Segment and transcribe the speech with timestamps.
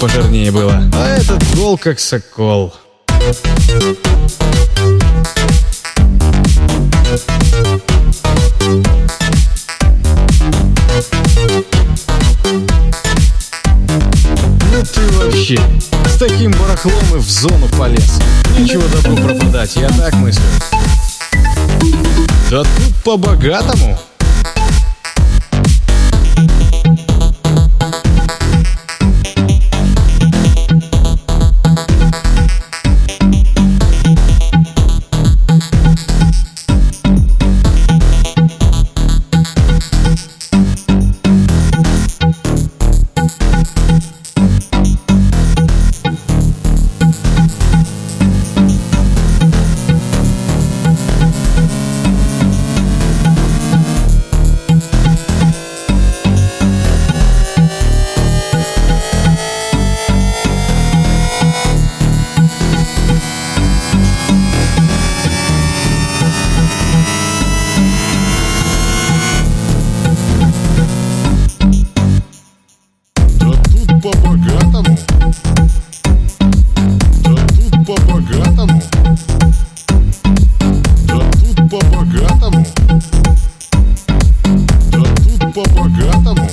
[0.00, 0.82] пожирнее было.
[0.94, 2.72] А этот гол как сокол.
[14.72, 15.60] Ну ты вообще,
[16.06, 18.18] с таким барахлом и в зону полез.
[18.58, 20.42] Нечего добру пропадать, я так мыслю.
[22.50, 23.98] Да тут по-богатому.
[81.70, 82.66] По-богатому.
[84.90, 86.50] Да тут по-богатому.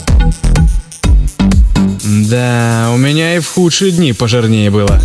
[2.29, 5.01] Да, у меня и в худшие дни пожирнее было.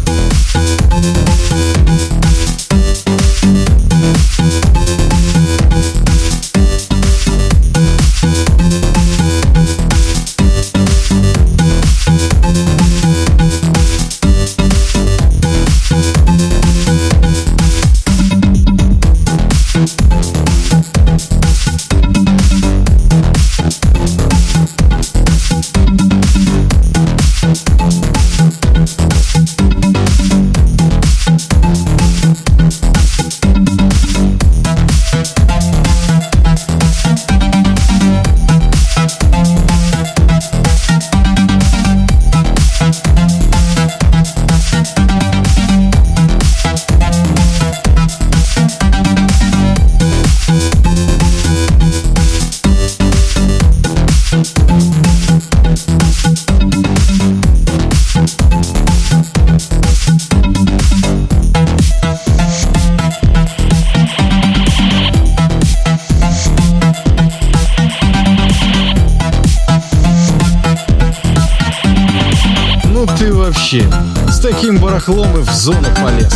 [73.73, 73.89] Вообще,
[74.31, 76.33] с таким барахлом и в зону полез.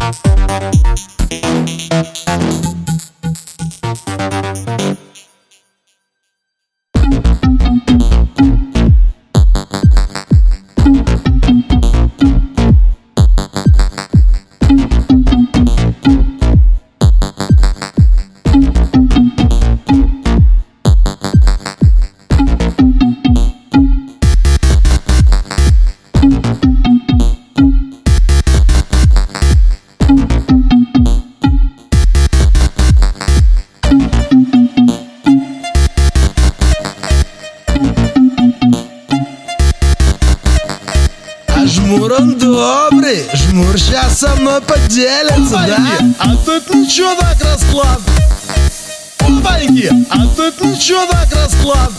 [0.00, 1.73] А
[42.04, 45.78] жмур он добрый, жмур сейчас со мной поделится, да?
[46.18, 48.00] А тут ничего так расклад.
[49.20, 51.90] Опаньки, а тут ничего так расклад.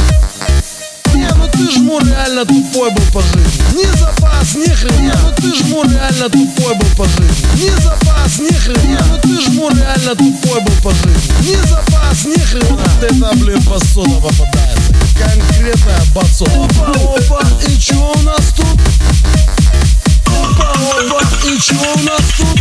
[1.15, 3.63] Не, ну ты жмур реально тупой был по жизни.
[3.73, 4.99] Ни запас, ни хрена.
[4.99, 7.63] Не, ну ты жмур реально тупой был по жизни.
[7.63, 8.81] Ни запас, ни хрена.
[8.83, 11.33] Не, ну ты жмур реально тупой был по жизни.
[11.49, 12.67] Ни запас, ни хрена.
[12.69, 14.93] Вот это, блин, посуда попадается.
[15.17, 16.51] Конкретная басота.
[16.51, 19.64] Опа, опа, и чё у нас тут?
[20.45, 22.59] Опа, опа, и чего у нас тут?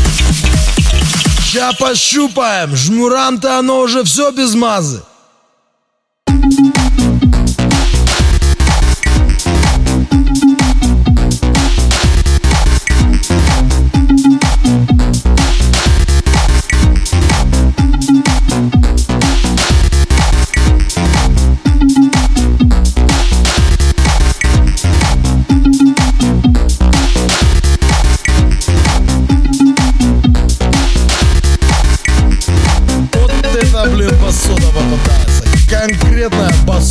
[1.44, 5.02] Ща пощупаем, жмурам-то оно уже все без мазы.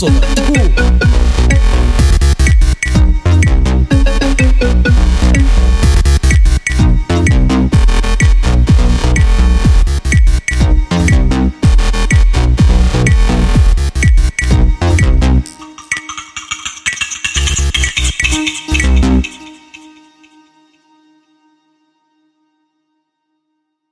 [0.03, 1.02] crossover.